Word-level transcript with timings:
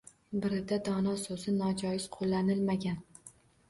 Birida 0.45 0.79
dona 0.87 1.13
so‘zi 1.25 1.55
nojoiz 1.61 2.11
qo‘llanilmagan. 2.19 3.03